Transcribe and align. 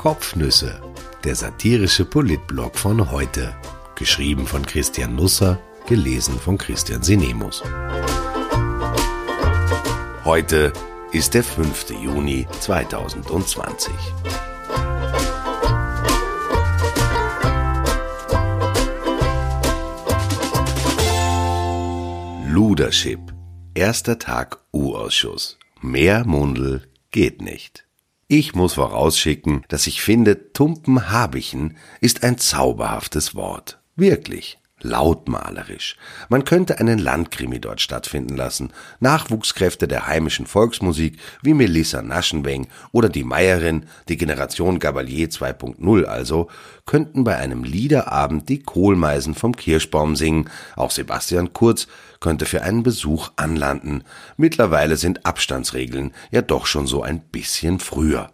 Kopfnüsse, 0.00 0.80
der 1.24 1.34
satirische 1.34 2.06
Politblog 2.06 2.78
von 2.78 3.10
heute. 3.10 3.54
Geschrieben 3.96 4.46
von 4.46 4.64
Christian 4.64 5.14
Nusser, 5.14 5.60
gelesen 5.86 6.40
von 6.40 6.56
Christian 6.56 7.02
Sinemus. 7.02 7.62
Heute 10.24 10.72
ist 11.12 11.34
der 11.34 11.44
5. 11.44 11.90
Juni 12.02 12.48
2020. 12.60 13.92
Ludership. 22.46 23.20
Erster 23.74 24.18
Tag 24.18 24.60
U-Ausschuss. 24.72 25.58
Mehr 25.82 26.24
Mundel 26.24 26.88
geht 27.10 27.42
nicht. 27.42 27.89
Ich 28.32 28.54
muss 28.54 28.74
vorausschicken, 28.74 29.64
dass 29.66 29.88
ich 29.88 30.02
finde, 30.02 30.52
Tumpenhabichen 30.52 31.76
ist 32.00 32.22
ein 32.22 32.38
zauberhaftes 32.38 33.34
Wort. 33.34 33.80
Wirklich. 33.96 34.59
Lautmalerisch. 34.82 35.96
Man 36.28 36.44
könnte 36.44 36.78
einen 36.78 36.98
Landkrimi 36.98 37.60
dort 37.60 37.80
stattfinden 37.80 38.36
lassen. 38.36 38.72
Nachwuchskräfte 39.00 39.86
der 39.86 40.06
heimischen 40.06 40.46
Volksmusik 40.46 41.18
wie 41.42 41.54
Melissa 41.54 42.02
Naschenweng 42.02 42.68
oder 42.92 43.08
die 43.08 43.24
Meierin, 43.24 43.86
die 44.08 44.16
Generation 44.16 44.78
Gabalier 44.78 45.28
2.0 45.28 46.04
also, 46.04 46.48
könnten 46.86 47.24
bei 47.24 47.36
einem 47.36 47.64
Liederabend 47.64 48.48
die 48.48 48.62
Kohlmeisen 48.62 49.34
vom 49.34 49.56
Kirschbaum 49.56 50.16
singen. 50.16 50.48
Auch 50.76 50.90
Sebastian 50.90 51.52
Kurz 51.52 51.86
könnte 52.20 52.46
für 52.46 52.62
einen 52.62 52.82
Besuch 52.82 53.30
anlanden. 53.36 54.04
Mittlerweile 54.36 54.96
sind 54.96 55.26
Abstandsregeln 55.26 56.12
ja 56.30 56.42
doch 56.42 56.66
schon 56.66 56.86
so 56.86 57.02
ein 57.02 57.20
bisschen 57.20 57.80
früher. 57.80 58.30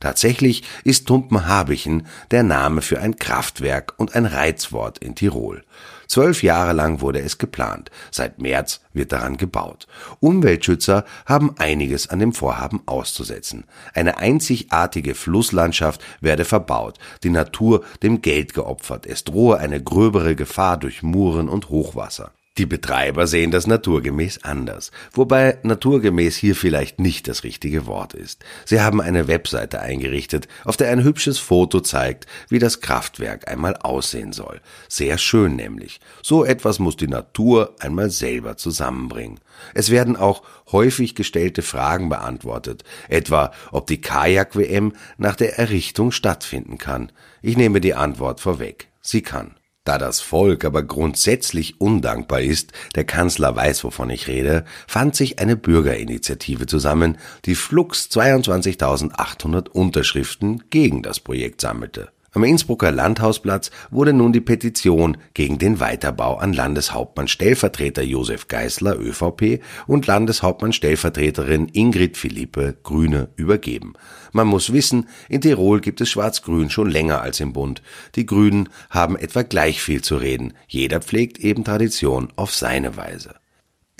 Tatsächlich 0.00 0.62
ist 0.84 1.06
Tumpenhabichen 1.06 2.06
der 2.30 2.42
Name 2.42 2.82
für 2.82 3.00
ein 3.00 3.16
Kraftwerk 3.16 3.94
und 3.96 4.14
ein 4.14 4.26
Reizwort 4.26 4.98
in 4.98 5.14
Tirol. 5.14 5.64
Zwölf 6.08 6.42
Jahre 6.42 6.72
lang 6.72 7.02
wurde 7.02 7.20
es 7.20 7.36
geplant. 7.36 7.90
Seit 8.10 8.40
März 8.40 8.80
wird 8.94 9.12
daran 9.12 9.36
gebaut. 9.36 9.86
Umweltschützer 10.20 11.04
haben 11.26 11.54
einiges 11.58 12.08
an 12.08 12.18
dem 12.18 12.32
Vorhaben 12.32 12.80
auszusetzen. 12.86 13.64
Eine 13.92 14.16
einzigartige 14.16 15.14
Flusslandschaft 15.14 16.00
werde 16.22 16.46
verbaut, 16.46 16.98
die 17.22 17.30
Natur 17.30 17.84
dem 18.02 18.22
Geld 18.22 18.54
geopfert. 18.54 19.04
Es 19.04 19.24
drohe 19.24 19.58
eine 19.58 19.82
gröbere 19.82 20.34
Gefahr 20.34 20.78
durch 20.78 21.02
Muren 21.02 21.50
und 21.50 21.68
Hochwasser. 21.68 22.32
Die 22.58 22.66
Betreiber 22.66 23.28
sehen 23.28 23.52
das 23.52 23.68
naturgemäß 23.68 24.42
anders, 24.42 24.90
wobei 25.12 25.58
naturgemäß 25.62 26.36
hier 26.36 26.56
vielleicht 26.56 26.98
nicht 26.98 27.28
das 27.28 27.44
richtige 27.44 27.86
Wort 27.86 28.14
ist. 28.14 28.44
Sie 28.64 28.80
haben 28.80 29.00
eine 29.00 29.28
Webseite 29.28 29.80
eingerichtet, 29.80 30.48
auf 30.64 30.76
der 30.76 30.90
ein 30.90 31.04
hübsches 31.04 31.38
Foto 31.38 31.78
zeigt, 31.80 32.26
wie 32.48 32.58
das 32.58 32.80
Kraftwerk 32.80 33.48
einmal 33.48 33.76
aussehen 33.76 34.32
soll. 34.32 34.60
Sehr 34.88 35.18
schön 35.18 35.54
nämlich. 35.54 36.00
So 36.20 36.44
etwas 36.44 36.80
muss 36.80 36.96
die 36.96 37.06
Natur 37.06 37.76
einmal 37.78 38.10
selber 38.10 38.56
zusammenbringen. 38.56 39.38
Es 39.74 39.90
werden 39.90 40.16
auch 40.16 40.42
häufig 40.72 41.14
gestellte 41.14 41.62
Fragen 41.62 42.08
beantwortet, 42.08 42.82
etwa 43.08 43.52
ob 43.70 43.86
die 43.86 44.00
Kajak-WM 44.00 44.94
nach 45.16 45.36
der 45.36 45.60
Errichtung 45.60 46.10
stattfinden 46.10 46.76
kann. 46.76 47.12
Ich 47.40 47.56
nehme 47.56 47.80
die 47.80 47.94
Antwort 47.94 48.40
vorweg. 48.40 48.88
Sie 49.00 49.22
kann. 49.22 49.57
Da 49.88 49.96
das 49.96 50.20
Volk 50.20 50.66
aber 50.66 50.82
grundsätzlich 50.82 51.80
undankbar 51.80 52.42
ist, 52.42 52.72
der 52.94 53.04
Kanzler 53.04 53.56
weiß, 53.56 53.84
wovon 53.84 54.10
ich 54.10 54.28
rede, 54.28 54.66
fand 54.86 55.16
sich 55.16 55.38
eine 55.38 55.56
Bürgerinitiative 55.56 56.66
zusammen, 56.66 57.16
die 57.46 57.54
flugs 57.54 58.10
22.800 58.12 59.70
Unterschriften 59.70 60.64
gegen 60.68 61.02
das 61.02 61.20
Projekt 61.20 61.62
sammelte. 61.62 62.10
Am 62.34 62.44
Innsbrucker 62.44 62.92
Landhausplatz 62.92 63.70
wurde 63.90 64.12
nun 64.12 64.34
die 64.34 64.42
Petition 64.42 65.16
gegen 65.32 65.56
den 65.56 65.80
Weiterbau 65.80 66.36
an 66.36 66.52
Landeshauptmann 66.52 67.26
Stellvertreter 67.26 68.02
Josef 68.02 68.48
Geißler 68.48 69.00
ÖVP 69.00 69.62
und 69.86 70.06
Landeshauptmann 70.06 70.74
Stellvertreterin 70.74 71.68
Ingrid 71.72 72.18
Philippe 72.18 72.76
Grüne 72.82 73.30
übergeben. 73.36 73.94
Man 74.32 74.46
muss 74.46 74.74
wissen, 74.74 75.08
in 75.30 75.40
Tirol 75.40 75.80
gibt 75.80 76.02
es 76.02 76.10
Schwarz-Grün 76.10 76.68
schon 76.68 76.90
länger 76.90 77.22
als 77.22 77.40
im 77.40 77.54
Bund. 77.54 77.82
Die 78.14 78.26
Grünen 78.26 78.68
haben 78.90 79.16
etwa 79.16 79.42
gleich 79.42 79.80
viel 79.80 80.02
zu 80.02 80.16
reden. 80.16 80.52
Jeder 80.66 81.00
pflegt 81.00 81.38
eben 81.38 81.64
Tradition 81.64 82.28
auf 82.36 82.54
seine 82.54 82.98
Weise. 82.98 83.36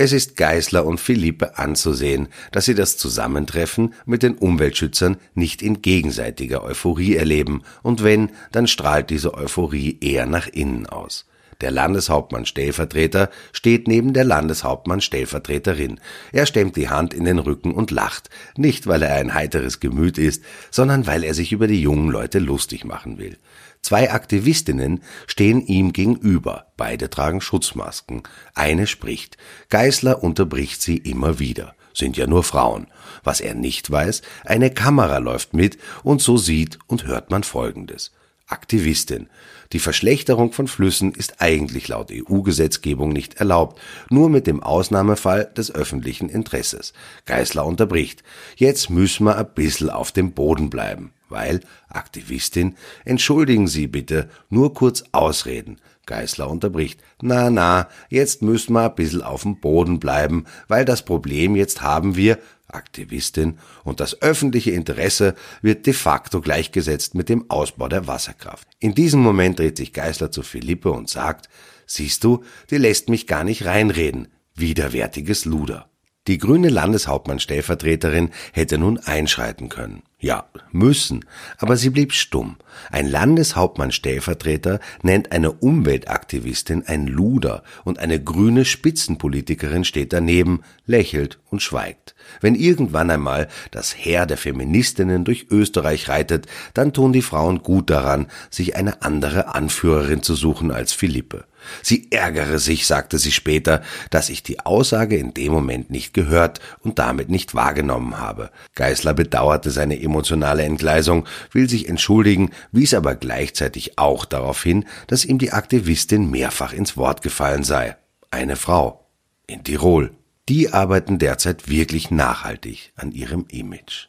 Es 0.01 0.13
ist 0.13 0.37
Geißler 0.37 0.87
und 0.87 1.01
Philippe 1.01 1.59
anzusehen, 1.59 2.29
dass 2.53 2.67
sie 2.67 2.77
das 2.77 2.97
Zusammentreffen 2.97 3.95
mit 4.07 4.23
den 4.23 4.37
Umweltschützern 4.37 5.17
nicht 5.35 5.61
in 5.61 5.83
gegenseitiger 5.83 6.63
Euphorie 6.63 7.17
erleben, 7.17 7.65
und 7.83 8.05
wenn, 8.05 8.31
dann 8.53 8.69
strahlt 8.69 9.11
diese 9.11 9.35
Euphorie 9.35 9.99
eher 10.01 10.27
nach 10.27 10.47
innen 10.47 10.87
aus. 10.87 11.27
Der 11.61 11.73
Landeshauptmann 11.73 12.47
Stellvertreter 12.47 13.31
steht 13.53 13.89
neben 13.89 14.13
der 14.13 14.23
Landeshauptmann 14.23 15.01
Stellvertreterin. 15.01 15.99
Er 16.31 16.47
stemmt 16.47 16.77
die 16.77 16.89
Hand 16.89 17.13
in 17.13 17.25
den 17.25 17.41
Rücken 17.41 17.73
und 17.73 17.91
lacht, 17.91 18.31
nicht 18.57 18.87
weil 18.87 19.03
er 19.03 19.17
ein 19.17 19.35
heiteres 19.35 19.81
Gemüt 19.81 20.19
ist, 20.19 20.45
sondern 20.71 21.09
weil 21.09 21.25
er 21.25 21.35
sich 21.35 21.51
über 21.51 21.67
die 21.67 21.83
jungen 21.83 22.11
Leute 22.11 22.39
lustig 22.39 22.85
machen 22.85 23.19
will. 23.19 23.39
Zwei 23.83 24.13
Aktivistinnen 24.13 25.03
stehen 25.27 25.61
ihm 25.67 25.93
gegenüber, 25.93 26.67
beide 26.77 27.11
tragen 27.11 27.41
Schutzmasken. 27.41 28.23
Eine 28.55 28.87
spricht. 28.87 29.37
Geißler 29.69 30.23
unterbricht 30.23 30.81
sie 30.81 30.99
immer 30.99 31.41
wieder. 31.41 31.75
Sind 31.93 32.17
ja 32.17 32.29
nur 32.29 32.45
Frauen. 32.45 32.87
Was 33.25 33.41
er 33.41 33.55
nicht 33.55 33.91
weiß, 33.91 34.23
eine 34.45 34.71
Kamera 34.71 35.19
läuft 35.19 35.55
mit 35.55 35.77
und 36.05 36.23
so 36.23 36.37
sieht 36.37 36.79
und 36.87 37.05
hört 37.05 37.33
man 37.33 37.43
Folgendes. 37.43 38.13
Aktivistin. 38.49 39.29
Die 39.73 39.79
Verschlechterung 39.79 40.53
von 40.53 40.67
Flüssen 40.67 41.13
ist 41.13 41.41
eigentlich 41.41 41.89
laut 41.89 42.11
EU-Gesetzgebung 42.11 43.11
nicht 43.11 43.35
erlaubt, 43.35 43.81
nur 44.11 44.31
mit 44.31 44.47
dem 44.47 44.63
Ausnahmefall 44.63 45.53
des 45.57 45.75
öffentlichen 45.75 46.29
Interesses. 46.29 46.95
Geißler 47.27 47.65
unterbricht. 47.65 48.23
Jetzt 48.57 48.89
müssen 48.89 49.25
wir 49.25 49.37
ein 49.37 49.47
bissl 49.55 49.91
auf 49.91 50.11
dem 50.11 50.33
Boden 50.33 50.71
bleiben. 50.71 51.13
Weil, 51.29 51.61
Aktivistin, 51.89 52.77
entschuldigen 53.05 53.69
Sie 53.69 53.87
bitte, 53.87 54.29
nur 54.49 54.75
kurz 54.75 55.05
ausreden. 55.13 55.79
Geißler 56.07 56.49
unterbricht. 56.49 57.03
Na, 57.21 57.51
na, 57.51 57.89
jetzt 58.09 58.41
müssen 58.43 58.73
wir 58.73 58.89
ein 58.89 58.95
bissl 58.95 59.23
auf 59.23 59.43
dem 59.43 59.61
Boden 59.61 60.01
bleiben, 60.01 60.47
weil 60.67 60.85
das 60.85 61.05
Problem 61.05 61.55
jetzt 61.55 61.83
haben 61.83 62.17
wir, 62.17 62.39
Aktivistin, 62.67 63.59
und 63.85 64.01
das 64.01 64.21
öffentliche 64.23 64.71
Interesse 64.71 65.35
wird 65.63 65.87
de 65.87 65.95
facto 65.95 66.41
gleichgesetzt 66.41 67.15
mit 67.15 67.29
dem 67.29 67.51
Ausbau 67.51 67.89
der 67.89 68.07
Wasserkraft. 68.07 68.67
In 68.79 68.95
diesem 68.95 69.21
Moment 69.21 69.59
dreht 69.59 69.77
sich 69.77 69.93
Geißler 69.93 70.31
zu 70.31 70.43
Philippe 70.43 70.91
und 70.91 71.09
sagt, 71.09 71.49
siehst 71.87 72.25
du, 72.25 72.45
die 72.71 72.79
lässt 72.79 73.09
mich 73.09 73.27
gar 73.27 73.45
nicht 73.45 73.65
reinreden. 73.65 74.29
Widerwärtiges 74.55 75.45
Luder. 75.45 75.89
Die 76.29 76.37
grüne 76.37 76.69
Landeshauptmann-Stellvertreterin 76.69 78.31
hätte 78.53 78.77
nun 78.77 78.99
einschreiten 78.99 79.71
können. 79.71 80.03
Ja, 80.21 80.47
müssen, 80.73 81.25
aber 81.57 81.77
sie 81.77 81.89
blieb 81.89 82.13
stumm. 82.13 82.57
Ein 82.91 83.09
Landeshauptmann-Stellvertreter 83.09 84.81
nennt 85.03 85.33
eine 85.33 85.53
Umweltaktivistin 85.53 86.85
ein 86.87 87.07
Luder 87.07 87.63
und 87.85 87.99
eine 87.99 88.23
grüne 88.23 88.67
Spitzenpolitikerin 88.67 89.85
steht 89.85 90.13
daneben, 90.13 90.65
lächelt 90.85 91.39
und 91.51 91.63
schweigt. 91.63 92.15
Wenn 92.43 92.57
irgendwann 92.57 93.11
einmal 93.11 93.49
das 93.71 93.97
Heer 93.97 94.27
der 94.27 94.37
Feministinnen 94.37 95.25
durch 95.25 95.47
Österreich 95.51 96.09
reitet, 96.09 96.47
dann 96.75 96.93
tun 96.93 97.15
die 97.15 97.23
Frauen 97.23 97.63
gut 97.63 97.89
daran, 97.89 98.27
sich 98.51 98.77
eine 98.77 99.01
andere 99.01 99.55
Anführerin 99.55 100.23
zu 100.23 100.35
suchen 100.35 100.73
als 100.73 100.93
Philippe. 100.93 101.47
Sie 101.83 102.09
ärgere 102.11 102.59
sich, 102.59 102.87
sagte 102.87 103.19
sie 103.19 103.33
später, 103.33 103.83
dass 104.11 104.29
ich 104.29 104.43
die 104.43 104.61
Aussage 104.61 105.17
in 105.17 105.35
dem 105.35 105.53
Moment 105.53 105.91
nicht 105.91 106.15
gehört 106.15 106.61
und 106.81 106.99
damit 106.99 107.29
nicht 107.29 107.55
wahrgenommen 107.55 108.19
habe. 108.19 108.51
Geißler 108.75 109.15
bedauerte 109.15 109.71
seine 109.71 110.01
emotionale 110.01 110.63
Entgleisung, 110.63 111.27
will 111.53 111.69
sich 111.69 111.89
entschuldigen, 111.89 112.51
wies 112.73 112.95
aber 112.95 113.15
gleichzeitig 113.15 113.99
auch 113.99 114.25
darauf 114.25 114.63
hin, 114.63 114.85
dass 115.07 115.25
ihm 115.25 115.39
die 115.39 115.53
Aktivistin 115.53 116.31
mehrfach 116.31 116.73
ins 116.73 116.97
Wort 116.97 117.23
gefallen 117.23 117.65
sei. 117.65 117.97
Eine 118.31 118.57
Frau. 118.57 119.07
In 119.47 119.65
Tirol. 119.65 120.13
Die 120.49 120.73
arbeiten 120.73 121.19
derzeit 121.19 121.69
wirklich 121.69 122.11
nachhaltig 122.11 122.93
an 122.97 123.13
ihrem 123.13 123.47
Image. 123.49 124.09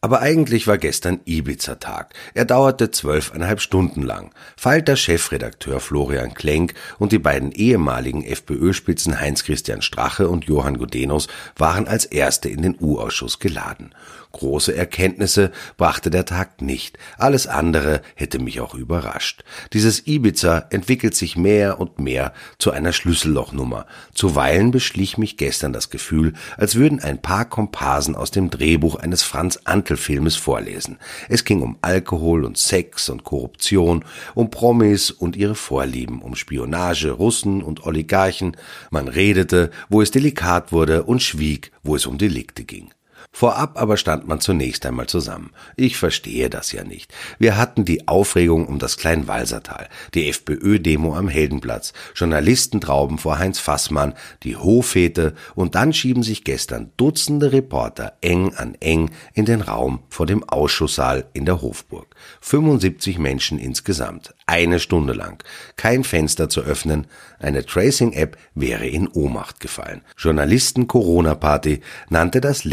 Aber 0.00 0.20
eigentlich 0.20 0.68
war 0.68 0.78
gestern 0.78 1.18
Ibiza-Tag. 1.24 2.14
Er 2.32 2.44
dauerte 2.44 2.92
zwölfeinhalb 2.92 3.60
Stunden 3.60 4.02
lang. 4.02 4.32
Falter 4.56 4.94
Chefredakteur 4.94 5.80
Florian 5.80 6.34
Klenk 6.34 6.74
und 7.00 7.10
die 7.10 7.18
beiden 7.18 7.50
ehemaligen 7.50 8.22
FPÖ-Spitzen 8.22 9.18
Heinz-Christian 9.18 9.82
Strache 9.82 10.28
und 10.28 10.44
Johann 10.44 10.78
Gudenus 10.78 11.26
waren 11.56 11.88
als 11.88 12.04
Erste 12.04 12.48
in 12.48 12.62
den 12.62 12.76
U-Ausschuss 12.80 13.40
geladen. 13.40 13.92
Große 14.32 14.74
Erkenntnisse 14.74 15.50
brachte 15.76 16.10
der 16.10 16.24
Tag 16.24 16.62
nicht. 16.62 16.96
Alles 17.18 17.46
andere 17.48 18.02
hätte 18.14 18.38
mich 18.38 18.60
auch 18.60 18.74
überrascht. 18.74 19.42
Dieses 19.72 20.06
Ibiza 20.06 20.66
entwickelt 20.70 21.16
sich 21.16 21.36
mehr 21.36 21.80
und 21.80 21.98
mehr 21.98 22.32
zu 22.58 22.70
einer 22.70 22.92
Schlüssellochnummer. 22.92 23.86
Zuweilen 24.14 24.70
beschlich 24.70 25.18
mich 25.18 25.36
gestern 25.36 25.72
das 25.72 25.90
Gefühl, 25.90 26.34
als 26.56 26.76
würden 26.76 27.00
ein 27.00 27.20
paar 27.20 27.46
Komparsen 27.46 28.14
aus 28.14 28.30
dem 28.30 28.50
Drehbuch 28.50 28.94
eines 28.94 29.22
Franz 29.24 29.58
Antlitz 29.64 29.88
Mantelfilmes 29.88 30.36
vorlesen. 30.36 30.98
Es 31.30 31.44
ging 31.44 31.62
um 31.62 31.78
Alkohol 31.80 32.44
und 32.44 32.58
Sex 32.58 33.08
und 33.08 33.24
Korruption, 33.24 34.04
um 34.34 34.50
Promis 34.50 35.10
und 35.10 35.34
ihre 35.34 35.54
Vorlieben, 35.54 36.20
um 36.20 36.36
Spionage, 36.36 37.10
Russen 37.10 37.62
und 37.62 37.86
Oligarchen. 37.86 38.56
Man 38.90 39.08
redete, 39.08 39.70
wo 39.88 40.02
es 40.02 40.10
delikat 40.10 40.72
wurde 40.72 41.04
und 41.04 41.22
schwieg, 41.22 41.72
wo 41.82 41.96
es 41.96 42.06
um 42.06 42.18
Delikte 42.18 42.64
ging. 42.64 42.90
Vorab 43.38 43.80
aber 43.80 43.96
stand 43.96 44.26
man 44.26 44.40
zunächst 44.40 44.84
einmal 44.84 45.06
zusammen. 45.06 45.52
Ich 45.76 45.96
verstehe 45.96 46.50
das 46.50 46.72
ja 46.72 46.82
nicht. 46.82 47.14
Wir 47.38 47.56
hatten 47.56 47.84
die 47.84 48.08
Aufregung 48.08 48.66
um 48.66 48.80
das 48.80 48.96
Kleinwalsertal, 48.96 49.88
die 50.14 50.28
FPÖ-Demo 50.28 51.14
am 51.14 51.28
Heldenplatz, 51.28 51.92
Journalistentrauben 52.16 53.16
vor 53.16 53.38
Heinz 53.38 53.60
Fassmann, 53.60 54.14
die 54.42 54.56
Hofete 54.56 55.36
und 55.54 55.76
dann 55.76 55.92
schieben 55.92 56.24
sich 56.24 56.42
gestern 56.42 56.90
Dutzende 56.96 57.52
Reporter 57.52 58.14
eng 58.22 58.56
an 58.56 58.74
eng 58.80 59.12
in 59.34 59.44
den 59.44 59.60
Raum 59.60 60.00
vor 60.08 60.26
dem 60.26 60.42
Ausschusssaal 60.42 61.28
in 61.32 61.44
der 61.44 61.62
Hofburg. 61.62 62.16
75 62.40 63.20
Menschen 63.20 63.60
insgesamt, 63.60 64.34
eine 64.46 64.80
Stunde 64.80 65.12
lang. 65.12 65.44
Kein 65.76 66.02
Fenster 66.02 66.48
zu 66.48 66.62
öffnen, 66.62 67.06
eine 67.38 67.64
Tracing-App 67.64 68.36
wäre 68.56 68.88
in 68.88 69.06
Ohnmacht 69.06 69.60
gefallen. 69.60 70.02
Journalisten-Corona-Party 70.16 71.82
nannte 72.08 72.40
das 72.40 72.64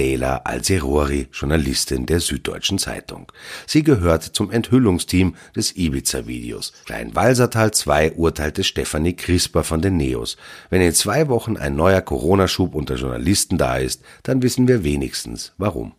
Leila 0.55 0.57
Al-Serori, 0.57 1.27
Journalistin 1.31 2.05
der 2.05 2.19
Süddeutschen 2.19 2.79
Zeitung. 2.79 3.31
Sie 3.67 3.83
gehörte 3.83 4.31
zum 4.31 4.51
Enthüllungsteam 4.51 5.35
des 5.55 5.75
Ibiza-Videos. 5.75 6.73
Klein 6.85 7.13
Walsertal 7.15 7.71
2 7.71 8.13
urteilte 8.13 8.63
Stefanie 8.63 9.13
Crisper 9.13 9.63
von 9.63 9.81
den 9.81 9.97
Neos. 9.97 10.37
Wenn 10.69 10.81
in 10.81 10.93
zwei 10.93 11.27
Wochen 11.27 11.57
ein 11.57 11.75
neuer 11.75 12.01
Corona-Schub 12.01 12.73
unter 12.73 12.95
Journalisten 12.95 13.57
da 13.57 13.77
ist, 13.77 14.01
dann 14.23 14.41
wissen 14.41 14.67
wir 14.67 14.83
wenigstens 14.83 15.53
warum. 15.57 15.93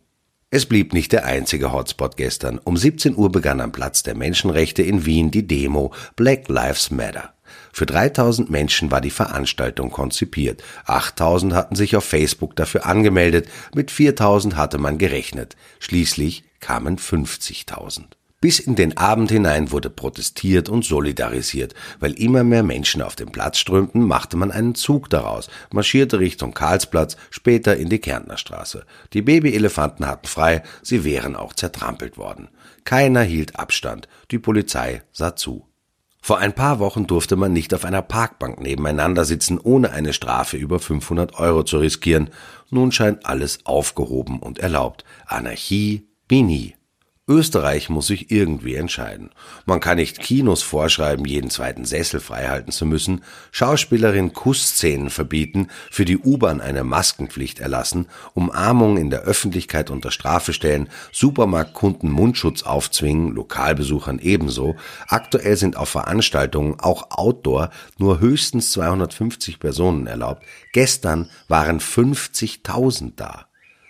Es 0.49 0.65
blieb 0.65 0.93
nicht 0.93 1.11
der 1.11 1.25
einzige 1.25 1.73
Hotspot 1.73 2.15
gestern. 2.15 2.57
Um 2.63 2.77
17 2.77 3.15
Uhr 3.17 3.31
begann 3.31 3.59
am 3.59 3.73
Platz 3.73 4.03
der 4.03 4.15
Menschenrechte 4.15 4.81
in 4.81 5.05
Wien 5.05 5.29
die 5.29 5.45
Demo 5.45 5.93
Black 6.15 6.47
Lives 6.47 6.89
Matter. 6.89 7.33
Für 7.77 7.85
3000 7.85 8.49
Menschen 8.49 8.89
war 8.89 9.01
die 9.01 9.11
Veranstaltung 9.11 9.91
konzipiert. 9.91 10.63
8000 10.87 11.53
hatten 11.53 11.75
sich 11.75 11.95
auf 11.95 12.03
Facebook 12.03 12.55
dafür 12.55 12.87
angemeldet, 12.87 13.49
mit 13.75 13.91
4000 13.91 14.55
hatte 14.55 14.79
man 14.79 14.97
gerechnet. 14.97 15.55
Schließlich 15.77 16.43
kamen 16.59 16.97
50.000. 16.97 18.05
Bis 18.41 18.57
in 18.57 18.73
den 18.73 18.97
Abend 18.97 19.29
hinein 19.29 19.69
wurde 19.69 19.91
protestiert 19.91 20.69
und 20.69 20.85
solidarisiert. 20.85 21.75
Weil 21.99 22.13
immer 22.13 22.43
mehr 22.43 22.63
Menschen 22.63 23.03
auf 23.03 23.15
den 23.15 23.31
Platz 23.31 23.59
strömten, 23.59 24.01
machte 24.01 24.37
man 24.37 24.49
einen 24.49 24.73
Zug 24.73 25.11
daraus, 25.11 25.47
marschierte 25.71 26.17
Richtung 26.17 26.55
Karlsplatz, 26.55 27.15
später 27.29 27.77
in 27.77 27.89
die 27.89 27.99
Kärntnerstraße. 27.99 28.87
Die 29.13 29.21
Babyelefanten 29.21 30.07
hatten 30.07 30.25
frei, 30.25 30.63
sie 30.81 31.03
wären 31.03 31.35
auch 31.35 31.53
zertrampelt 31.53 32.17
worden. 32.17 32.49
Keiner 32.85 33.21
hielt 33.21 33.59
Abstand, 33.59 34.07
die 34.31 34.39
Polizei 34.39 35.03
sah 35.11 35.35
zu. 35.35 35.66
Vor 36.27 36.39
ein 36.39 36.51
paar 36.51 36.79
Wochen 36.79 37.07
durfte 37.07 37.37
man 37.37 37.53
nicht 37.53 37.73
auf 37.73 37.85
einer 37.85 38.01
Parkbank 38.01 38.59
nebeneinander 38.59 39.23
sitzen, 39.23 39.57
ohne 39.63 39.91
eine 39.91 40.11
Strafe 40.11 40.57
über 40.57 40.77
500 40.77 41.39
Euro 41.39 41.63
zu 41.63 41.77
riskieren. 41.77 42.31
Nun 42.69 42.91
scheint 42.91 43.25
alles 43.25 43.59
aufgehoben 43.65 44.39
und 44.39 44.59
erlaubt. 44.59 45.05
Anarchie 45.25 46.05
wie 46.27 46.41
nie. 46.41 46.76
Österreich 47.29 47.89
muss 47.89 48.07
sich 48.07 48.31
irgendwie 48.31 48.75
entscheiden. 48.75 49.31
Man 49.65 49.81
kann 49.81 49.97
nicht 49.97 50.19
Kinos 50.19 50.63
vorschreiben, 50.63 51.25
jeden 51.25 51.49
zweiten 51.49 51.83
Sessel 51.83 52.21
freihalten 52.21 52.71
zu 52.71 52.85
müssen, 52.85 53.21
Schauspielerin 53.51 54.31
Kussszenen 54.31 55.09
verbieten, 55.09 55.67
für 55.91 56.05
die 56.05 56.17
U-Bahn 56.17 56.61
eine 56.61 56.85
Maskenpflicht 56.85 57.59
erlassen, 57.59 58.07
Umarmungen 58.33 58.95
in 58.95 59.09
der 59.09 59.23
Öffentlichkeit 59.23 59.89
unter 59.89 60.11
Strafe 60.11 60.53
stellen, 60.53 60.87
Supermarktkunden 61.11 62.09
Mundschutz 62.09 62.63
aufzwingen, 62.63 63.33
Lokalbesuchern 63.35 64.19
ebenso. 64.19 64.77
Aktuell 65.07 65.57
sind 65.57 65.75
auf 65.75 65.89
Veranstaltungen 65.89 66.79
auch 66.79 67.11
Outdoor 67.11 67.71
nur 67.97 68.21
höchstens 68.21 68.71
250 68.71 69.59
Personen 69.59 70.07
erlaubt. 70.07 70.43
Gestern 70.71 71.29
waren 71.49 71.81
50.000 71.81 73.13
da. 73.17 73.46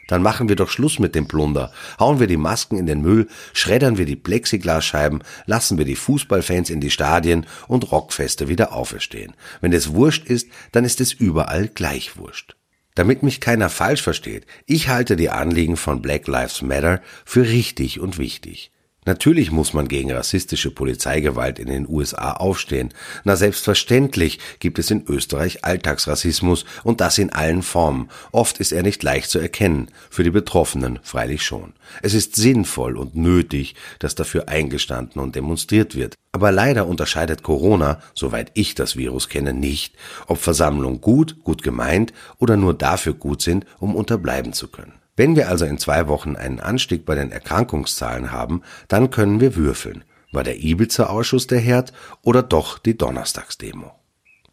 Dann 0.08 0.24
machen 0.24 0.50
wir 0.50 0.56
doch 0.56 0.70
Schluss 0.70 1.00
mit 1.00 1.16
dem 1.16 1.28
Plunder. 1.28 1.72
Hauen 2.00 2.20
wir 2.20 2.28
die 2.28 2.38
Masken 2.38 2.78
in 2.78 2.86
den 2.86 3.02
Müll, 3.02 3.28
schreddern 3.54 3.98
wir 3.98 4.06
die 4.06 4.16
Plexiglasscheiben, 4.16 5.24
lassen 5.46 5.78
wir 5.78 5.86
die 5.86 5.96
Fußballfans 5.96 6.70
in 6.70 6.82
die 6.82 6.92
Stadien 6.92 7.46
und 7.68 7.92
Rockfeste 7.92 8.48
wieder 8.48 8.74
auferstehen. 8.74 9.34
Wenn 9.62 9.74
es 9.74 9.94
wurscht 9.94 10.26
ist, 10.26 10.50
dann 10.72 10.86
ist 10.86 11.02
es 11.02 11.14
überall 11.14 11.68
gleich 11.68 12.18
wurscht. 12.18 12.56
Damit 12.96 13.22
mich 13.22 13.42
keiner 13.42 13.70
falsch 13.70 14.02
versteht, 14.02 14.48
ich 14.66 14.90
halte 14.90 15.16
die 15.16 15.30
Anliegen 15.30 15.78
von 15.78 16.02
Black 16.02 16.28
Lives 16.28 16.64
Matter 16.64 17.02
für 17.26 17.44
richtig 17.44 18.00
und 18.00 18.18
wichtig. 18.18 18.72
Natürlich 19.08 19.52
muss 19.52 19.74
man 19.74 19.88
gegen 19.88 20.12
rassistische 20.12 20.70
Polizeigewalt 20.70 21.60
in 21.60 21.68
den 21.68 21.88
USA 21.88 22.34
aufstehen. 22.34 22.94
Na 23.24 23.38
selbstverständlich 23.38 24.38
gibt 24.60 24.80
es 24.80 24.92
in 24.92 25.06
Österreich 25.08 25.64
Alltagsrassismus 25.64 26.66
und 26.84 27.00
das 27.00 27.18
in 27.18 27.32
allen 27.32 27.64
Formen. 27.64 28.10
Oft 28.34 28.58
ist 28.60 28.74
er 28.74 28.84
nicht 28.84 29.02
leicht 29.04 29.30
zu 29.30 29.40
erkennen, 29.40 29.88
für 30.10 30.26
die 30.26 30.30
Betroffenen 30.30 31.00
freilich 31.04 31.44
schon. 31.44 31.72
Es 32.02 32.14
ist 32.14 32.36
sinnvoll 32.36 32.98
und 32.98 33.16
nötig, 33.16 33.76
dass 34.00 34.14
dafür 34.14 34.50
eingestanden 34.50 35.22
und 35.22 35.38
demonstriert 35.38 35.96
wird. 35.96 36.16
Aber 36.34 36.52
leider 36.52 36.86
unterscheidet 36.86 37.44
Corona, 37.44 38.02
soweit 38.14 38.52
ich 38.56 38.76
das 38.76 38.98
Virus 38.98 39.30
kenne, 39.30 39.54
nicht, 39.54 39.96
ob 40.28 40.40
Versammlungen 40.40 41.00
gut, 41.00 41.46
gut 41.46 41.64
gemeint 41.64 42.12
oder 42.40 42.58
nur 42.58 42.74
dafür 42.74 43.14
gut 43.14 43.42
sind, 43.42 43.66
um 43.80 43.96
unterbleiben 43.96 44.52
zu 44.52 44.68
können. 44.68 44.92
Wenn 45.18 45.36
wir 45.36 45.50
also 45.50 45.66
in 45.66 45.80
zwei 45.80 46.08
Wochen 46.08 46.36
einen 46.36 46.60
Anstieg 46.60 47.04
bei 47.04 47.16
den 47.16 47.32
Erkrankungszahlen 47.32 48.32
haben, 48.32 48.62
dann 48.88 49.10
können 49.10 49.40
wir 49.40 49.56
würfeln. 49.56 50.04
War 50.32 50.44
der 50.44 50.64
Ibiza-Ausschuss 50.64 51.48
der 51.48 51.60
Herd 51.60 51.92
oder 52.22 52.44
doch 52.44 52.78
die 52.78 52.98
Donnerstagsdemo? 52.98 53.97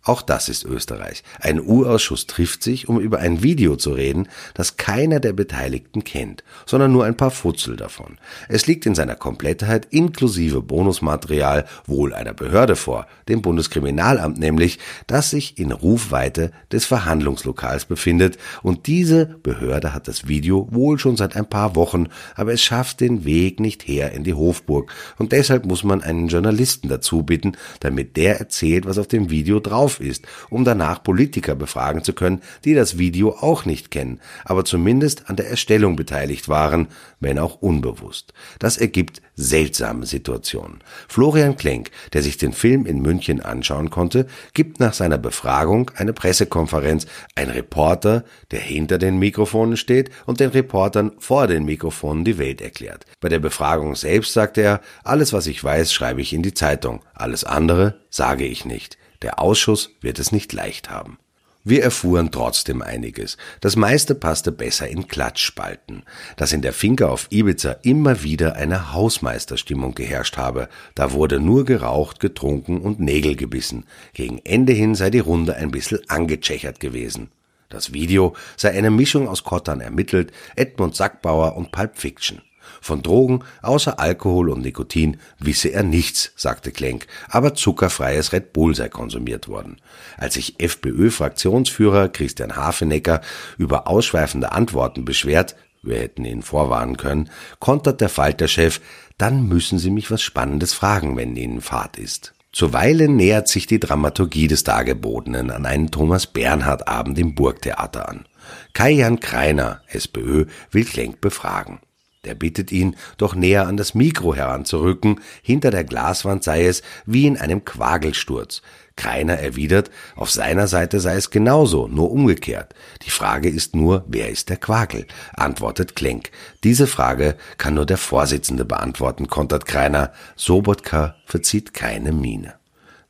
Auch 0.06 0.20
das 0.20 0.50
ist 0.50 0.66
Österreich. 0.66 1.22
Ein 1.40 1.64
Urausschuss 1.64 2.26
trifft 2.26 2.62
sich, 2.62 2.90
um 2.90 3.00
über 3.00 3.20
ein 3.20 3.42
Video 3.42 3.76
zu 3.76 3.92
reden, 3.92 4.28
das 4.52 4.76
keiner 4.76 5.18
der 5.18 5.32
Beteiligten 5.32 6.04
kennt, 6.04 6.44
sondern 6.66 6.92
nur 6.92 7.06
ein 7.06 7.16
paar 7.16 7.30
Futzel 7.30 7.76
davon. 7.76 8.18
Es 8.50 8.66
liegt 8.66 8.84
in 8.84 8.94
seiner 8.94 9.14
Komplettheit 9.14 9.88
inklusive 9.90 10.60
Bonusmaterial 10.60 11.64
wohl 11.86 12.12
einer 12.12 12.34
Behörde 12.34 12.76
vor, 12.76 13.06
dem 13.28 13.40
Bundeskriminalamt 13.40 14.38
nämlich, 14.38 14.78
das 15.06 15.30
sich 15.30 15.58
in 15.58 15.72
Rufweite 15.72 16.52
des 16.70 16.84
Verhandlungslokals 16.84 17.86
befindet 17.86 18.36
und 18.62 18.86
diese 18.86 19.24
Behörde 19.42 19.94
hat 19.94 20.06
das 20.06 20.28
Video 20.28 20.68
wohl 20.70 20.98
schon 20.98 21.16
seit 21.16 21.34
ein 21.34 21.48
paar 21.48 21.76
Wochen, 21.76 22.08
aber 22.34 22.52
es 22.52 22.60
schafft 22.60 23.00
den 23.00 23.24
Weg 23.24 23.58
nicht 23.58 23.88
her 23.88 24.12
in 24.12 24.22
die 24.22 24.34
Hofburg 24.34 24.92
und 25.16 25.32
deshalb 25.32 25.64
muss 25.64 25.82
man 25.82 26.02
einen 26.02 26.28
Journalisten 26.28 26.90
dazu 26.90 27.22
bitten, 27.22 27.52
damit 27.80 28.18
der 28.18 28.38
erzählt, 28.38 28.84
was 28.84 28.98
auf 28.98 29.08
dem 29.08 29.30
Video 29.30 29.60
drauf 29.60 29.93
ist, 30.00 30.26
um 30.50 30.64
danach 30.64 31.02
Politiker 31.02 31.54
befragen 31.54 32.04
zu 32.04 32.12
können, 32.12 32.42
die 32.64 32.74
das 32.74 32.98
Video 32.98 33.30
auch 33.30 33.64
nicht 33.64 33.90
kennen, 33.90 34.20
aber 34.44 34.64
zumindest 34.64 35.28
an 35.28 35.36
der 35.36 35.48
Erstellung 35.48 35.96
beteiligt 35.96 36.48
waren, 36.48 36.88
wenn 37.20 37.38
auch 37.38 37.56
unbewusst. 37.62 38.32
Das 38.58 38.76
ergibt 38.76 39.22
seltsame 39.36 40.06
Situationen. 40.06 40.80
Florian 41.08 41.56
Klenk, 41.56 41.90
der 42.12 42.22
sich 42.22 42.36
den 42.36 42.52
Film 42.52 42.86
in 42.86 43.02
München 43.02 43.40
anschauen 43.40 43.90
konnte, 43.90 44.26
gibt 44.52 44.80
nach 44.80 44.92
seiner 44.92 45.18
Befragung 45.18 45.90
eine 45.96 46.12
Pressekonferenz. 46.12 47.06
Ein 47.34 47.50
Reporter, 47.50 48.24
der 48.50 48.60
hinter 48.60 48.98
den 48.98 49.18
Mikrofonen 49.18 49.76
steht 49.76 50.10
und 50.26 50.40
den 50.40 50.50
Reportern 50.50 51.12
vor 51.18 51.46
den 51.46 51.64
Mikrofonen 51.64 52.24
die 52.24 52.38
Welt 52.38 52.60
erklärt. 52.60 53.06
Bei 53.20 53.28
der 53.28 53.40
Befragung 53.40 53.96
selbst 53.96 54.32
sagte 54.32 54.60
er, 54.60 54.80
alles 55.02 55.32
was 55.32 55.46
ich 55.46 55.62
weiß, 55.62 55.92
schreibe 55.92 56.20
ich 56.20 56.32
in 56.32 56.42
die 56.42 56.54
Zeitung, 56.54 57.00
alles 57.14 57.44
andere 57.44 58.00
sage 58.10 58.44
ich 58.44 58.64
nicht. 58.64 58.98
Der 59.22 59.40
Ausschuss 59.40 59.90
wird 60.00 60.18
es 60.18 60.32
nicht 60.32 60.52
leicht 60.52 60.90
haben. 60.90 61.18
Wir 61.66 61.82
erfuhren 61.82 62.30
trotzdem 62.30 62.82
einiges. 62.82 63.38
Das 63.62 63.74
meiste 63.74 64.14
passte 64.14 64.52
besser 64.52 64.86
in 64.86 65.08
Klatschspalten. 65.08 66.02
Dass 66.36 66.52
in 66.52 66.60
der 66.60 66.74
Finca 66.74 67.08
auf 67.08 67.28
Ibiza 67.30 67.76
immer 67.82 68.22
wieder 68.22 68.56
eine 68.56 68.92
Hausmeisterstimmung 68.92 69.94
geherrscht 69.94 70.36
habe. 70.36 70.68
Da 70.94 71.12
wurde 71.12 71.40
nur 71.40 71.64
geraucht, 71.64 72.20
getrunken 72.20 72.82
und 72.82 73.00
Nägel 73.00 73.34
gebissen. 73.34 73.86
Gegen 74.12 74.40
Ende 74.44 74.74
hin 74.74 74.94
sei 74.94 75.08
die 75.08 75.20
Runde 75.20 75.56
ein 75.56 75.70
bisschen 75.70 76.00
angechechert 76.08 76.80
gewesen. 76.80 77.30
Das 77.70 77.94
Video 77.94 78.36
sei 78.58 78.72
eine 78.72 78.90
Mischung 78.90 79.26
aus 79.26 79.42
Kottern 79.42 79.80
ermittelt, 79.80 80.32
Edmund 80.56 80.94
Sackbauer 80.94 81.56
und 81.56 81.72
Pulp 81.72 81.96
Fiction. 81.96 82.42
Von 82.80 83.02
Drogen 83.02 83.44
außer 83.62 83.98
Alkohol 83.98 84.50
und 84.50 84.62
Nikotin 84.62 85.18
wisse 85.38 85.68
er 85.68 85.82
nichts, 85.82 86.32
sagte 86.36 86.72
Klenk, 86.72 87.06
aber 87.28 87.54
zuckerfreies 87.54 88.32
Red 88.32 88.52
Bull 88.52 88.74
sei 88.74 88.88
konsumiert 88.88 89.48
worden. 89.48 89.76
Als 90.16 90.34
sich 90.34 90.60
FPÖ-Fraktionsführer 90.60 92.08
Christian 92.08 92.56
Hafenecker 92.56 93.20
über 93.58 93.88
ausschweifende 93.88 94.52
Antworten 94.52 95.04
beschwert, 95.04 95.56
wir 95.82 95.98
hätten 95.98 96.24
ihn 96.24 96.42
vorwarnen 96.42 96.96
können, 96.96 97.30
kontert 97.58 98.00
der 98.00 98.08
Falterchef, 98.08 98.80
dann 99.18 99.46
müssen 99.46 99.78
Sie 99.78 99.90
mich 99.90 100.10
was 100.10 100.22
Spannendes 100.22 100.72
fragen, 100.72 101.16
wenn 101.16 101.36
Ihnen 101.36 101.60
Fahrt 101.60 101.98
ist. 101.98 102.34
Zuweilen 102.54 103.16
nähert 103.16 103.48
sich 103.48 103.66
die 103.66 103.80
Dramaturgie 103.80 104.46
des 104.46 104.62
Dargebotenen 104.62 105.50
an 105.50 105.66
einen 105.66 105.90
Thomas 105.90 106.28
Bernhard 106.28 106.86
Abend 106.86 107.18
im 107.18 107.34
Burgtheater 107.34 108.08
an. 108.08 108.26
Kai-Jan 108.74 109.18
Kreiner, 109.18 109.80
SPÖ, 109.88 110.46
will 110.70 110.84
Klenk 110.84 111.20
befragen. 111.20 111.80
Der 112.24 112.34
bittet 112.34 112.72
ihn, 112.72 112.96
doch 113.16 113.34
näher 113.34 113.66
an 113.66 113.76
das 113.76 113.94
Mikro 113.94 114.34
heranzurücken, 114.34 115.20
hinter 115.42 115.70
der 115.70 115.84
Glaswand 115.84 116.44
sei 116.44 116.66
es 116.66 116.82
wie 117.06 117.26
in 117.26 117.36
einem 117.36 117.64
Quagelsturz. 117.64 118.62
Kreiner 118.96 119.34
erwidert, 119.34 119.90
auf 120.14 120.30
seiner 120.30 120.68
Seite 120.68 121.00
sei 121.00 121.16
es 121.16 121.30
genauso, 121.30 121.88
nur 121.88 122.12
umgekehrt. 122.12 122.74
Die 123.02 123.10
Frage 123.10 123.48
ist 123.48 123.74
nur, 123.74 124.04
wer 124.06 124.30
ist 124.30 124.50
der 124.50 124.56
Quakel? 124.56 125.06
Antwortet 125.34 125.96
Klenk. 125.96 126.30
Diese 126.62 126.86
Frage 126.86 127.36
kann 127.58 127.74
nur 127.74 127.86
der 127.86 127.98
Vorsitzende 127.98 128.64
beantworten, 128.64 129.26
kontert 129.26 129.66
Kreiner. 129.66 130.12
Sobotka 130.36 131.16
verzieht 131.26 131.74
keine 131.74 132.12
Miene. 132.12 132.54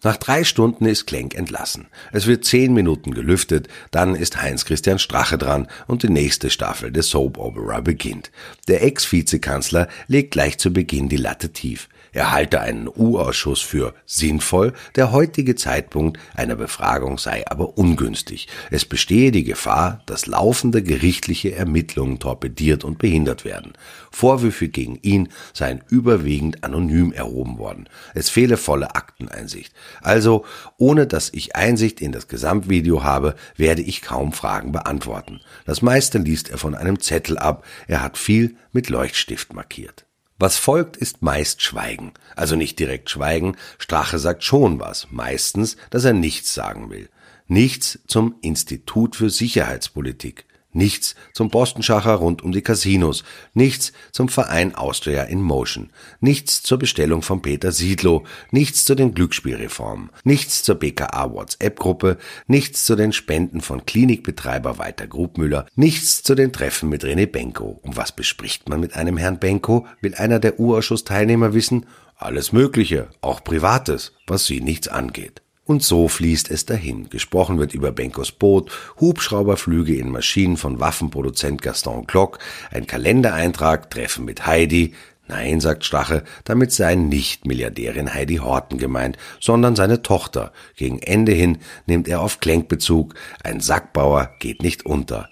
Nach 0.04 0.18
drei 0.18 0.44
Stunden 0.44 0.84
ist 0.84 1.06
Klenk 1.06 1.34
entlassen. 1.34 1.86
Es 2.12 2.26
wird 2.26 2.44
zehn 2.44 2.74
Minuten 2.74 3.12
gelüftet, 3.12 3.68
dann 3.90 4.14
ist 4.14 4.40
Heinz-Christian 4.40 4.98
Strache 4.98 5.38
dran 5.38 5.66
und 5.86 6.02
die 6.02 6.10
nächste 6.10 6.50
Staffel 6.50 6.92
des 6.92 7.08
Soap 7.08 7.38
Opera 7.38 7.80
beginnt. 7.80 8.30
Der 8.68 8.84
Ex-Vizekanzler 8.84 9.88
legt 10.06 10.32
gleich 10.32 10.58
zu 10.58 10.72
Beginn 10.74 11.08
die 11.08 11.16
Latte 11.16 11.52
tief. 11.52 11.88
Er 12.14 12.30
halte 12.30 12.60
einen 12.60 12.88
U-Ausschuss 12.88 13.60
für 13.60 13.92
sinnvoll, 14.06 14.72
der 14.94 15.10
heutige 15.10 15.56
Zeitpunkt 15.56 16.20
einer 16.34 16.54
Befragung 16.54 17.18
sei 17.18 17.44
aber 17.48 17.76
ungünstig. 17.76 18.46
Es 18.70 18.84
bestehe 18.84 19.32
die 19.32 19.42
Gefahr, 19.42 20.00
dass 20.06 20.26
laufende 20.26 20.84
gerichtliche 20.84 21.56
Ermittlungen 21.56 22.20
torpediert 22.20 22.84
und 22.84 22.98
behindert 22.98 23.44
werden. 23.44 23.72
Vorwürfe 24.12 24.68
gegen 24.68 24.96
ihn 25.02 25.28
seien 25.52 25.82
überwiegend 25.88 26.62
anonym 26.62 27.12
erhoben 27.12 27.58
worden. 27.58 27.88
Es 28.14 28.30
fehle 28.30 28.56
volle 28.56 28.94
Akteneinsicht. 28.94 29.74
Also, 30.00 30.44
ohne 30.78 31.08
dass 31.08 31.30
ich 31.34 31.56
Einsicht 31.56 32.00
in 32.00 32.12
das 32.12 32.28
Gesamtvideo 32.28 33.02
habe, 33.02 33.34
werde 33.56 33.82
ich 33.82 34.02
kaum 34.02 34.32
Fragen 34.32 34.70
beantworten. 34.70 35.40
Das 35.66 35.82
meiste 35.82 36.18
liest 36.18 36.48
er 36.48 36.58
von 36.58 36.76
einem 36.76 37.00
Zettel 37.00 37.38
ab. 37.38 37.64
Er 37.88 38.02
hat 38.02 38.16
viel 38.18 38.54
mit 38.70 38.88
Leuchtstift 38.88 39.52
markiert. 39.52 40.06
Was 40.38 40.56
folgt, 40.58 40.96
ist 40.96 41.22
meist 41.22 41.62
Schweigen. 41.62 42.12
Also 42.34 42.56
nicht 42.56 42.78
direkt 42.78 43.08
Schweigen, 43.08 43.56
Strache 43.78 44.18
sagt 44.18 44.42
schon 44.42 44.80
was, 44.80 45.08
meistens, 45.10 45.76
dass 45.90 46.04
er 46.04 46.12
nichts 46.12 46.54
sagen 46.54 46.90
will. 46.90 47.08
Nichts 47.46 48.00
zum 48.06 48.36
Institut 48.40 49.16
für 49.16 49.30
Sicherheitspolitik. 49.30 50.46
Nichts 50.74 51.14
zum 51.32 51.50
Bostenschacher 51.50 52.14
rund 52.14 52.42
um 52.42 52.50
die 52.50 52.60
Casinos, 52.60 53.22
nichts 53.54 53.92
zum 54.10 54.28
Verein 54.28 54.74
Austria 54.74 55.22
in 55.22 55.40
Motion, 55.40 55.90
nichts 56.18 56.64
zur 56.64 56.78
Bestellung 56.78 57.22
von 57.22 57.42
Peter 57.42 57.70
Siedlow, 57.70 58.24
nichts 58.50 58.84
zu 58.84 58.96
den 58.96 59.14
Glücksspielreformen, 59.14 60.10
nichts 60.24 60.64
zur 60.64 60.74
BKA 60.74 61.32
WhatsApp-Gruppe, 61.32 62.18
nichts 62.48 62.84
zu 62.84 62.96
den 62.96 63.12
Spenden 63.12 63.60
von 63.60 63.86
Klinikbetreiber 63.86 64.78
Walter 64.78 65.06
Grubmüller, 65.06 65.66
nichts 65.76 66.24
zu 66.24 66.34
den 66.34 66.52
Treffen 66.52 66.88
mit 66.88 67.04
René 67.04 67.26
Benko. 67.26 67.78
Und 67.82 67.96
was 67.96 68.10
bespricht 68.10 68.68
man 68.68 68.80
mit 68.80 68.96
einem 68.96 69.16
Herrn 69.16 69.38
Benko, 69.38 69.86
will 70.00 70.16
einer 70.16 70.40
der 70.40 70.58
Urausschuss-Teilnehmer 70.58 71.54
wissen? 71.54 71.86
Alles 72.16 72.52
Mögliche, 72.52 73.10
auch 73.20 73.44
Privates, 73.44 74.12
was 74.26 74.46
sie 74.46 74.60
nichts 74.60 74.88
angeht. 74.88 75.43
Und 75.64 75.82
so 75.82 76.08
fließt 76.08 76.50
es 76.50 76.66
dahin. 76.66 77.08
Gesprochen 77.08 77.58
wird 77.58 77.72
über 77.72 77.90
Benkos 77.90 78.32
Boot, 78.32 78.70
Hubschrauberflüge 79.00 79.96
in 79.96 80.10
Maschinen 80.10 80.58
von 80.58 80.78
Waffenproduzent 80.78 81.62
Gaston 81.62 82.06
Glock, 82.06 82.38
ein 82.70 82.86
Kalendereintrag, 82.86 83.90
Treffen 83.90 84.26
mit 84.26 84.46
Heidi. 84.46 84.94
Nein, 85.26 85.60
sagt 85.60 85.86
Stache, 85.86 86.22
damit 86.44 86.70
sei 86.70 86.96
nicht 86.96 87.46
Milliardärin 87.46 88.12
Heidi 88.12 88.36
Horten 88.36 88.76
gemeint, 88.76 89.16
sondern 89.40 89.74
seine 89.74 90.02
Tochter. 90.02 90.52
Gegen 90.76 90.98
Ende 90.98 91.32
hin 91.32 91.58
nimmt 91.86 92.08
er 92.08 92.20
auf 92.20 92.40
Klenk 92.40 92.68
Bezug. 92.68 93.14
Ein 93.42 93.60
Sackbauer 93.60 94.32
geht 94.40 94.62
nicht 94.62 94.84
unter. 94.84 95.30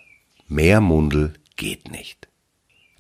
Mehr 0.49 0.81
Mundel 0.81 1.35
geht 1.57 1.91
nicht. 1.91 2.29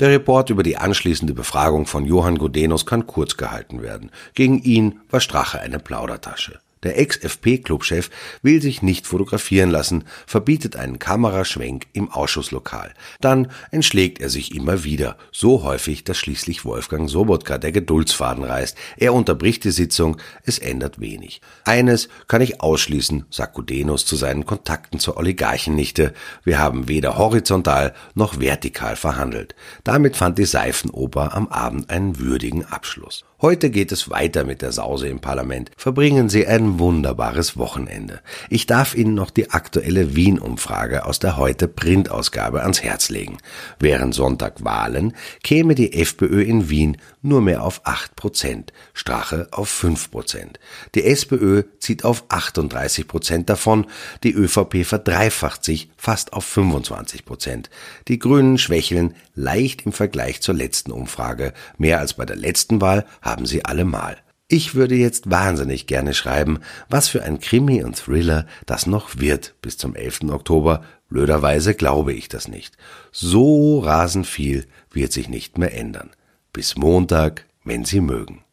Der 0.00 0.10
Report 0.10 0.50
über 0.50 0.62
die 0.62 0.76
anschließende 0.76 1.32
Befragung 1.32 1.86
von 1.86 2.04
Johann 2.04 2.36
Godenus 2.36 2.84
kann 2.84 3.06
kurz 3.06 3.38
gehalten 3.38 3.80
werden. 3.80 4.10
Gegen 4.34 4.60
ihn 4.62 5.00
war 5.08 5.20
Strache 5.20 5.60
eine 5.60 5.78
Plaudertasche. 5.78 6.60
Der 6.82 6.98
Ex-FP-Clubchef 6.98 8.10
will 8.42 8.60
sich 8.60 8.82
nicht 8.82 9.06
fotografieren 9.06 9.70
lassen, 9.70 10.04
verbietet 10.26 10.76
einen 10.76 10.98
Kameraschwenk 10.98 11.86
im 11.92 12.10
Ausschusslokal. 12.10 12.92
Dann 13.20 13.52
entschlägt 13.70 14.20
er 14.20 14.30
sich 14.30 14.54
immer 14.54 14.82
wieder, 14.82 15.16
so 15.30 15.62
häufig, 15.62 16.02
dass 16.02 16.18
schließlich 16.18 16.64
Wolfgang 16.64 17.08
Sobotka 17.08 17.58
der 17.58 17.70
Geduldsfaden 17.70 18.42
reißt. 18.42 18.76
Er 18.96 19.14
unterbricht 19.14 19.64
die 19.64 19.70
Sitzung, 19.70 20.16
es 20.44 20.58
ändert 20.58 21.00
wenig. 21.00 21.40
Eines 21.64 22.08
kann 22.26 22.40
ich 22.42 22.60
ausschließen, 22.60 23.26
sagt 23.30 23.54
Gudenus 23.54 24.04
zu 24.04 24.16
seinen 24.16 24.44
Kontakten 24.44 24.98
zur 24.98 25.16
Oligarchennichte. 25.16 26.12
Wir 26.42 26.58
haben 26.58 26.88
weder 26.88 27.16
horizontal 27.16 27.94
noch 28.14 28.40
vertikal 28.40 28.96
verhandelt. 28.96 29.54
Damit 29.84 30.16
fand 30.16 30.38
die 30.38 30.44
Seifenoper 30.44 31.34
am 31.34 31.48
Abend 31.48 31.90
einen 31.90 32.18
würdigen 32.18 32.64
Abschluss. 32.64 33.24
Heute 33.42 33.70
geht 33.70 33.90
es 33.90 34.08
weiter 34.08 34.44
mit 34.44 34.62
der 34.62 34.70
Sause 34.70 35.08
im 35.08 35.18
Parlament. 35.18 35.72
Verbringen 35.76 36.28
Sie 36.28 36.46
ein 36.46 36.78
wunderbares 36.78 37.56
Wochenende. 37.56 38.20
Ich 38.50 38.66
darf 38.66 38.94
Ihnen 38.94 39.14
noch 39.14 39.30
die 39.30 39.50
aktuelle 39.50 40.14
Wien-Umfrage 40.14 41.04
aus 41.04 41.18
der 41.18 41.36
heute 41.36 41.66
Printausgabe 41.66 42.62
ans 42.62 42.84
Herz 42.84 43.08
legen. 43.08 43.38
Während 43.80 44.14
Sonntag 44.14 44.62
Wahlen 44.62 45.16
käme 45.42 45.74
die 45.74 45.92
FPÖ 45.92 46.40
in 46.40 46.70
Wien 46.70 46.98
nur 47.20 47.40
mehr 47.40 47.64
auf 47.64 47.80
8 47.82 48.14
Prozent, 48.14 48.72
Strache 48.94 49.48
auf 49.50 49.68
5 49.68 50.12
Prozent. 50.12 50.60
Die 50.94 51.04
SPÖ 51.04 51.64
zieht 51.80 52.04
auf 52.04 52.24
38 52.28 53.08
Prozent 53.08 53.50
davon, 53.50 53.86
die 54.22 54.34
ÖVP 54.34 54.84
verdreifacht 54.84 55.64
sich 55.64 55.90
fast 55.96 56.32
auf 56.32 56.44
25 56.44 57.24
Prozent. 57.24 57.70
Die 58.06 58.20
Grünen 58.20 58.56
schwächeln 58.56 59.16
leicht 59.34 59.84
im 59.86 59.92
Vergleich 59.92 60.42
zur 60.42 60.54
letzten 60.54 60.92
Umfrage. 60.92 61.52
Mehr 61.78 61.98
als 61.98 62.14
bei 62.14 62.24
der 62.24 62.36
letzten 62.36 62.80
Wahl 62.80 63.04
haben 63.32 63.46
sie 63.46 63.64
allemal. 63.64 64.18
Ich 64.46 64.74
würde 64.74 64.94
jetzt 64.94 65.30
wahnsinnig 65.30 65.86
gerne 65.86 66.12
schreiben, 66.12 66.60
was 66.90 67.08
für 67.08 67.22
ein 67.22 67.40
Krimi 67.40 67.82
und 67.82 67.96
Thriller 67.96 68.46
das 68.66 68.86
noch 68.86 69.18
wird 69.18 69.54
bis 69.62 69.78
zum 69.78 69.94
11. 69.94 70.24
Oktober. 70.28 70.84
Blöderweise 71.08 71.74
glaube 71.74 72.12
ich 72.12 72.28
das 72.28 72.48
nicht. 72.48 72.76
So 73.12 73.78
rasend 73.78 74.26
viel 74.26 74.66
wird 74.90 75.10
sich 75.10 75.30
nicht 75.30 75.56
mehr 75.56 75.74
ändern. 75.74 76.10
Bis 76.52 76.76
Montag, 76.76 77.46
wenn 77.64 77.86
Sie 77.86 78.02
mögen. 78.02 78.44